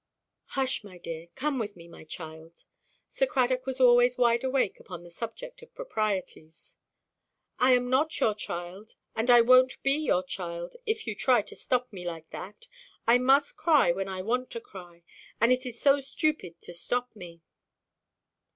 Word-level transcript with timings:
"Hush, 0.57 0.83
my 0.83 0.97
dear; 0.97 1.27
come 1.35 1.59
with 1.59 1.75
me, 1.75 1.87
my 1.87 2.03
child!" 2.03 2.65
Sir 3.07 3.27
Cradock 3.27 3.67
was 3.67 3.79
always 3.79 4.17
wide 4.17 4.43
awake 4.43 4.79
upon 4.79 5.03
the 5.03 5.11
subject 5.11 5.61
of 5.61 5.75
proprieties. 5.75 6.75
"I 7.59 7.73
am 7.75 7.87
not 7.87 8.19
your 8.19 8.33
child; 8.33 8.95
and 9.15 9.29
I 9.29 9.41
wonʼt 9.41 9.79
be 9.83 9.91
your 9.93 10.23
child, 10.23 10.75
if 10.87 11.05
you 11.05 11.13
try 11.13 11.43
to 11.43 11.55
stop 11.55 11.93
me 11.93 12.03
like 12.03 12.31
that. 12.31 12.67
I 13.05 13.19
must 13.19 13.57
cry 13.57 13.91
when 13.91 14.07
I 14.07 14.23
want 14.23 14.49
to 14.53 14.59
cry, 14.59 15.03
and 15.39 15.51
it 15.53 15.67
is 15.67 15.79
so 15.79 15.99
stupid 15.99 16.59
to 16.63 16.73
stop 16.73 17.15
me." 17.15 17.43